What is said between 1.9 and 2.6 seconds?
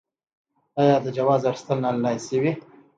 آنلاین شوي؟